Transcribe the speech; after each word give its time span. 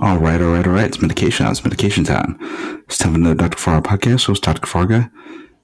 All 0.00 0.18
right, 0.18 0.40
all 0.42 0.52
right, 0.52 0.66
all 0.66 0.72
right. 0.72 0.86
It's 0.86 1.00
medication. 1.00 1.46
It's 1.46 1.62
medication 1.62 2.02
time. 2.02 2.36
It's 2.86 2.98
time 2.98 3.14
for 3.14 3.20
the 3.20 3.34
Dr. 3.34 3.56
Kavarga 3.56 3.82
podcast. 3.82 4.28
It's 4.28 4.40
Dr. 4.40 4.60
Kavarga. 4.60 5.08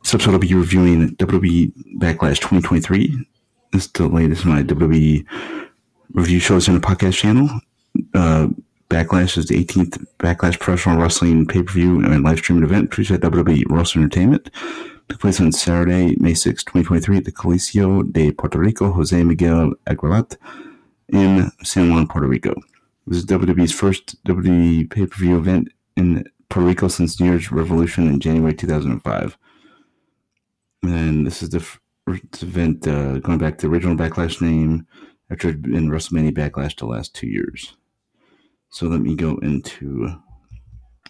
This 0.02 0.14
episode 0.14 0.32
I'll 0.32 0.38
be 0.38 0.54
reviewing 0.54 1.16
WWE 1.16 1.72
Backlash 1.98 2.36
2023. 2.36 3.26
This 3.72 3.86
is 3.86 3.92
the 3.92 4.06
latest 4.06 4.44
in 4.44 4.52
my 4.52 4.62
WWE 4.62 5.26
review 6.12 6.38
shows 6.38 6.68
on 6.68 6.76
the 6.76 6.80
podcast 6.80 7.14
channel. 7.14 7.48
Uh, 8.14 8.48
Backlash 8.88 9.36
is 9.36 9.46
the 9.46 9.64
18th 9.64 10.06
Backlash 10.18 10.60
Professional 10.60 11.00
Wrestling 11.00 11.44
pay 11.46 11.64
per 11.64 11.72
view 11.72 12.04
and 12.04 12.22
live 12.22 12.38
streaming 12.38 12.64
event 12.64 12.90
produced 12.90 13.10
at 13.10 13.20
WWE 13.20 13.64
Wrestling 13.68 14.04
Entertainment. 14.04 14.48
Took 15.08 15.20
place 15.20 15.40
on 15.40 15.50
Saturday, 15.50 16.14
May 16.20 16.34
6, 16.34 16.62
2023, 16.62 17.16
at 17.16 17.24
the 17.24 17.32
Coliseo 17.32 18.12
de 18.12 18.30
Puerto 18.30 18.60
Rico, 18.60 18.92
Jose 18.92 19.24
Miguel 19.24 19.72
Agrelot 19.88 20.36
in 21.08 21.50
San 21.64 21.90
Juan, 21.90 22.06
Puerto 22.06 22.28
Rico. 22.28 22.54
This 23.10 23.18
is 23.18 23.26
WWE's 23.26 23.72
first 23.72 24.22
WWE 24.22 24.88
pay 24.88 25.04
per 25.04 25.16
view 25.16 25.36
event 25.36 25.70
in 25.96 26.24
Puerto 26.48 26.68
Rico 26.68 26.86
since 26.86 27.18
New 27.18 27.26
Year's 27.26 27.50
Revolution 27.50 28.06
in 28.06 28.20
January 28.20 28.54
2005. 28.54 29.36
And 30.84 31.26
this 31.26 31.42
is 31.42 31.50
the 31.50 31.58
first 31.58 32.40
event 32.40 32.86
uh, 32.86 33.18
going 33.18 33.38
back 33.38 33.58
to 33.58 33.66
the 33.66 33.72
original 33.72 33.96
Backlash 33.96 34.40
name 34.40 34.86
after 35.28 35.48
it 35.48 35.54
had 35.54 35.62
been 35.62 35.90
WrestleMania 35.90 36.30
Backlash 36.30 36.78
the 36.78 36.86
last 36.86 37.12
two 37.12 37.26
years. 37.26 37.76
So 38.68 38.86
let 38.86 39.00
me 39.00 39.16
go 39.16 39.38
into 39.38 40.10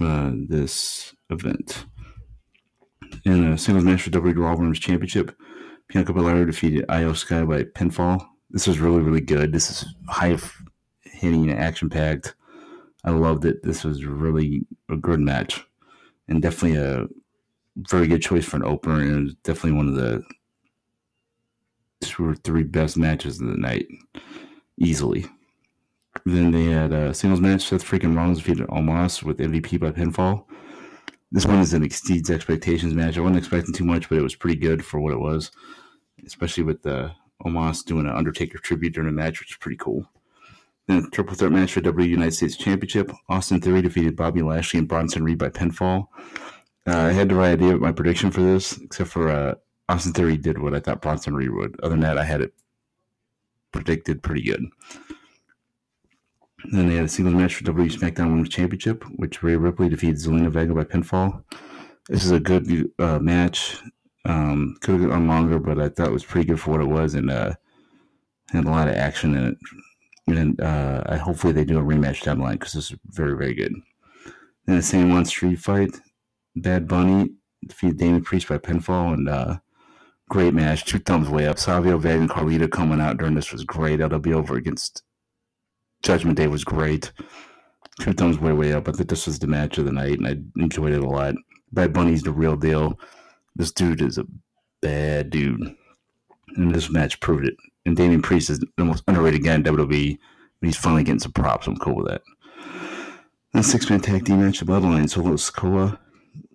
uh, 0.01 0.33
this 0.49 1.15
event. 1.29 1.85
In 3.27 3.53
a 3.53 3.59
singles 3.59 3.85
match 3.85 4.01
for 4.01 4.11
WWE 4.11 4.39
Raw 4.39 4.57
Women's 4.57 4.81
Championship, 4.81 5.37
Bianca 5.89 6.15
Belair 6.15 6.47
defeated 6.47 6.87
Iyo 6.89 7.15
Sky 7.15 7.45
by 7.45 7.65
pinfall. 7.65 8.27
This 8.49 8.67
was 8.67 8.81
really, 8.81 9.03
really 9.03 9.21
good. 9.21 9.53
This 9.53 9.71
is 9.71 9.95
high 10.09 10.39
hitting, 11.21 11.51
action 11.53 11.91
packed. 11.91 12.35
I 13.05 13.11
loved 13.11 13.45
it. 13.45 13.63
This 13.63 13.85
was 13.85 14.05
really 14.05 14.67
a 14.89 14.97
good 14.97 15.21
match, 15.21 15.65
and 16.29 16.43
definitely 16.43 16.79
a 16.79 17.07
very 17.77 18.07
good 18.07 18.23
choice 18.23 18.45
for 18.45 18.57
an 18.57 18.65
opener. 18.65 19.01
And 19.01 19.11
it 19.11 19.23
was 19.23 19.35
definitely 19.43 19.73
one 19.73 19.89
of 19.89 19.95
the 19.95 20.23
two 22.01 22.29
or 22.29 22.35
three 22.35 22.63
best 22.63 22.97
matches 22.97 23.41
of 23.41 23.49
the 23.49 23.57
night, 23.57 23.87
easily. 24.79 25.27
Then 26.27 26.51
they 26.51 26.65
had 26.65 26.93
a 26.93 27.15
singles 27.15 27.41
match. 27.41 27.63
Seth 27.63 27.85
freaking 27.85 28.17
Rollins 28.17 28.39
defeated 28.39 28.67
Omos 28.69 29.23
with 29.23 29.39
MVP 29.39 29.79
by 29.81 29.91
pinfall. 29.91 30.45
This 31.33 31.47
one 31.47 31.61
is 31.61 31.73
an 31.75 31.85
exceeds 31.85 32.31
expectations 32.31 32.95
match. 32.95 33.17
I 33.17 33.21
wasn't 33.21 33.39
expecting 33.39 33.73
too 33.73 33.85
much, 33.85 34.09
but 34.09 34.19
it 34.19 34.23
was 34.23 34.35
pretty 34.35 34.59
good 34.59 34.85
for 34.85 34.99
what 34.99 35.13
it 35.13 35.21
was, 35.21 35.53
especially 36.27 36.65
with 36.65 36.83
the 36.83 37.13
Omos 37.45 37.85
doing 37.85 38.07
an 38.07 38.17
Undertaker 38.17 38.59
tribute 38.59 38.95
during 38.95 39.07
the 39.07 39.23
match, 39.23 39.39
which 39.41 39.53
is 39.53 39.57
pretty 39.59 39.77
cool. 39.77 40.05
Then 40.91 41.05
a 41.05 41.11
triple 41.11 41.37
threat 41.37 41.53
match 41.53 41.73
for 41.73 41.81
W 41.83 42.09
United 42.09 42.33
States 42.33 42.57
Championship. 42.57 43.13
Austin 43.29 43.61
Theory 43.61 43.81
defeated 43.81 44.17
Bobby 44.17 44.43
Lashley 44.43 44.81
and 44.81 44.89
Bronson 44.89 45.23
Reed 45.23 45.39
by 45.39 45.49
pinfall. 45.49 46.09
Uh, 46.85 46.99
I 46.99 47.13
had 47.13 47.29
the 47.29 47.37
right 47.37 47.53
idea 47.53 47.77
of 47.77 47.81
my 47.81 47.93
prediction 47.93 48.33
for 48.33 48.41
this, 48.41 48.77
except 48.79 49.11
for 49.11 49.31
uh, 49.31 49.55
Austin 49.89 50.13
Theory 50.13 50.37
did 50.37 50.59
what 50.59 50.75
I 50.75 50.81
thought 50.81 51.01
Bronson 51.01 51.37
Reed 51.37 51.51
would. 51.51 51.79
Other 51.81 51.91
than 51.91 52.01
that, 52.01 52.19
I 52.19 52.25
had 52.25 52.41
it 52.41 52.53
predicted 53.71 54.21
pretty 54.21 54.43
good. 54.43 54.65
Then 56.73 56.89
they 56.89 56.97
had 56.97 57.05
a 57.05 57.09
singles 57.09 57.37
match 57.37 57.55
for 57.55 57.63
WWE 57.63 57.93
SmackDown 57.93 58.31
Women's 58.31 58.49
Championship, 58.49 59.05
which 59.15 59.45
Rhea 59.45 59.61
Ripley 59.61 59.89
defeated 59.89 60.17
Zelina 60.17 60.51
Vega 60.51 60.75
by 60.75 60.83
pinfall. 60.83 61.45
This 62.09 62.25
is 62.25 62.33
a 62.33 62.41
good 62.41 62.91
uh, 62.99 63.21
match. 63.21 63.77
Um, 64.25 64.77
could 64.81 65.01
have 65.01 65.11
gone 65.11 65.29
longer, 65.29 65.61
but 65.61 65.79
I 65.79 65.89
thought 65.89 66.09
it 66.09 66.13
was 66.13 66.25
pretty 66.25 66.49
good 66.49 66.59
for 66.59 66.73
what 66.73 66.81
it 66.81 66.89
was, 66.89 67.15
and 67.15 67.31
uh, 67.31 67.53
had 68.51 68.65
a 68.65 68.71
lot 68.71 68.89
of 68.89 68.97
action 68.97 69.37
in 69.37 69.47
it. 69.51 69.59
And 70.37 70.61
uh, 70.61 71.19
hopefully 71.19 71.53
they 71.53 71.65
do 71.65 71.79
a 71.79 71.83
rematch 71.83 72.23
down 72.23 72.39
the 72.39 72.45
line 72.45 72.55
because 72.55 72.73
this 72.73 72.91
is 72.91 72.99
very, 73.07 73.37
very 73.37 73.55
good. 73.55 73.75
Then 74.67 74.77
the 74.77 74.83
San 74.83 75.11
Juan 75.11 75.25
street 75.25 75.59
fight, 75.59 76.01
Bad 76.57 76.87
Bunny 76.87 77.31
defeated 77.67 77.99
Damien 77.99 78.23
Priest 78.23 78.49
by 78.49 78.59
pinfall, 78.59 79.15
and 79.15 79.29
uh, 79.29 79.59
great 80.29 80.55
match. 80.55 80.85
Two 80.85 80.99
thumbs 80.99 81.29
way 81.29 81.47
up. 81.47 81.59
Savio 81.59 81.99
Vega 81.99 82.21
and 82.21 82.31
Carlito 82.31 82.71
coming 82.71 83.01
out 83.01 83.19
during 83.19 83.35
this 83.35 83.53
was 83.53 83.65
great. 83.65 84.01
LW 84.01 84.35
over 84.35 84.57
against 84.57 85.03
Judgment 86.03 86.37
Day 86.37 86.47
was 86.47 86.65
great. 86.65 87.13
Two 88.01 88.13
thumbs 88.13 88.39
way, 88.39 88.53
way 88.53 88.73
up. 88.73 88.89
I 88.89 88.93
think 88.93 89.09
this 89.09 89.27
was 89.27 89.39
the 89.39 89.47
match 89.47 89.79
of 89.79 89.85
the 89.85 89.93
night, 89.93 90.19
and 90.19 90.27
I 90.27 90.37
enjoyed 90.63 90.93
it 90.93 91.03
a 91.03 91.09
lot. 91.09 91.35
Bad 91.73 91.93
Bunny's 91.93 92.23
the 92.23 92.33
real 92.33 92.57
deal. 92.57 92.99
This 93.57 93.73
dude 93.73 94.01
is 94.01 94.19
a 94.19 94.27
bad 94.81 95.31
dude. 95.31 95.75
And 96.57 96.75
this 96.75 96.91
match 96.91 97.21
proved 97.21 97.47
it. 97.47 97.55
And 97.87 97.97
Damien 97.97 98.23
Priest 98.23 98.51
is 98.51 98.61
the 98.77 98.85
most 98.85 99.05
underrated 99.09 99.45
guy 99.45 99.55
in 99.55 99.63
WWE. 99.63 100.19
But 100.61 100.67
he's 100.67 100.77
finally 100.77 101.05
getting 101.05 101.21
some 101.21 101.33
props. 101.33 101.67
I'm 101.67 101.77
cool 101.77 101.97
with 101.97 102.09
that. 102.09 102.23
Then 103.53 103.63
six 103.63 103.89
man 103.89 104.01
tag 104.01 104.27
team 104.27 104.41
match, 104.45 104.61
the 104.61 104.67
Bloodline. 104.67 105.09
Solo 105.09 105.33
Sikoa, 105.33 105.99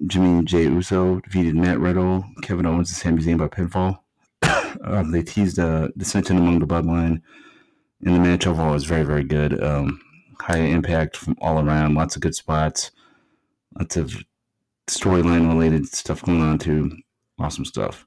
Jimmy 0.07 0.45
J. 0.45 0.63
Uso 0.63 1.19
defeated 1.21 1.55
Matt 1.55 1.79
Riddle, 1.79 2.23
Kevin 2.41 2.65
Owens, 2.65 2.89
and 2.89 2.97
Sami 2.97 3.21
Zayn 3.21 3.37
by 3.37 3.47
pinfall. 3.47 3.99
um, 4.83 5.11
they 5.11 5.23
teased 5.23 5.59
uh, 5.59 5.89
dissension 5.97 6.37
among 6.37 6.59
the 6.59 6.67
Bloodline. 6.67 7.21
And 8.01 8.15
the 8.15 8.19
match 8.19 8.45
overall 8.45 8.73
was 8.73 8.85
very, 8.85 9.03
very 9.03 9.23
good. 9.23 9.61
Um, 9.61 9.99
high 10.39 10.57
impact 10.57 11.17
from 11.17 11.35
all 11.41 11.59
around, 11.59 11.95
lots 11.95 12.15
of 12.15 12.21
good 12.21 12.35
spots, 12.35 12.91
lots 13.77 13.97
of 13.97 14.15
storyline 14.87 15.47
related 15.47 15.87
stuff 15.87 16.21
going 16.21 16.41
on 16.41 16.59
too. 16.59 16.91
Awesome 17.39 17.65
stuff. 17.65 18.05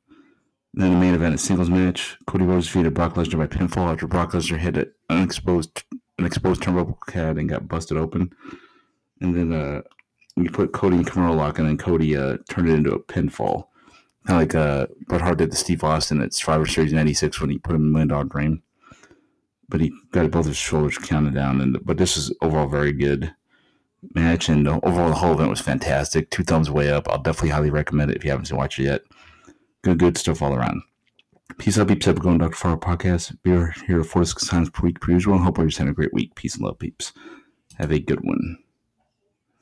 Then 0.79 0.93
the 0.93 1.01
main 1.01 1.15
event, 1.15 1.35
a 1.35 1.39
singles 1.39 1.69
match. 1.69 2.17
Cody 2.29 2.45
Rhodes 2.45 2.67
defeated 2.67 2.95
Brock 2.95 3.15
Lesnar 3.15 3.39
by 3.39 3.49
pinfall 3.49 3.93
after 3.93 4.07
Brock 4.07 4.31
Lesnar 4.31 4.59
hit 4.59 4.77
an 4.77 4.93
unexposed 5.11 5.83
an 6.19 6.25
exposed 6.25 6.63
turnbuckle 6.63 6.97
pad 7.09 7.37
and 7.37 7.49
got 7.49 7.67
busted 7.67 7.97
open. 7.97 8.33
And 9.21 9.37
then 9.37 9.53
uh, 9.53 9.83
you 10.37 10.49
put 10.51 10.73
Cody 10.73 10.99
in 10.99 11.05
Kimura 11.05 11.37
lock, 11.37 11.59
and 11.59 11.67
then 11.67 11.79
Cody 11.79 12.17
uh, 12.17 12.37
turned 12.49 12.69
it 12.69 12.75
into 12.75 12.93
a 12.93 13.03
pinfall. 13.03 13.65
Kind 14.25 14.37
of 14.37 14.37
like 14.37 14.55
uh, 14.55 14.87
Bret 15.09 15.21
Hart 15.21 15.39
did 15.39 15.51
to 15.51 15.57
Steve 15.57 15.83
Austin 15.83 16.23
at 16.23 16.33
Survivor 16.33 16.65
Series 16.65 16.93
'96 16.93 17.41
when 17.41 17.51
he 17.51 17.59
put 17.59 17.75
him 17.75 17.83
in 17.83 17.91
Million 17.91 18.09
Dollar 18.09 18.25
Dream. 18.25 18.63
But 19.69 19.81
he 19.81 19.93
got 20.13 20.31
both 20.31 20.47
his 20.47 20.57
shoulders 20.57 20.97
counted 20.97 21.35
down. 21.35 21.61
And 21.61 21.85
but 21.85 21.99
this 21.99 22.17
is 22.17 22.33
overall 22.41 22.69
very 22.69 22.93
good 22.93 23.35
match, 24.15 24.49
and 24.49 24.69
overall 24.69 25.09
the 25.09 25.17
whole 25.17 25.33
event 25.33 25.51
was 25.51 25.61
fantastic. 25.61 26.31
Two 26.31 26.45
thumbs 26.45 26.71
way 26.71 26.89
up. 26.89 27.09
I'll 27.09 27.21
definitely 27.21 27.51
highly 27.51 27.71
recommend 27.71 28.13
it 28.13 28.17
if 28.17 28.25
you 28.25 28.31
haven't 28.31 28.53
watched 28.53 28.79
it 28.79 28.85
yet. 28.85 29.03
Good, 29.83 29.99
good 29.99 30.19
stuff 30.19 30.43
all 30.43 30.55
around. 30.55 30.83
Peace 31.59 31.79
out, 31.79 31.89
peeps. 31.89 32.07
Have 32.07 32.19
going 32.19 32.39
Dr. 32.39 32.57
Kavarga 32.57 32.81
podcast. 32.81 33.37
We're 33.45 33.75
here 33.87 34.03
four 34.05 34.23
to 34.23 34.27
six 34.27 34.47
times 34.47 34.71
per 34.71 34.87
week 34.87 35.01
per 35.01 35.13
usual. 35.13 35.39
Hope 35.39 35.59
you're 35.59 35.71
having 35.71 35.89
a 35.89 35.95
great 35.95 36.13
week. 36.13 36.35
Peace 36.35 36.55
and 36.55 36.65
love, 36.65 36.79
peeps. 36.79 37.13
Have 37.79 37.93
a 37.93 37.99
good 37.99 38.21
one. 38.23 38.59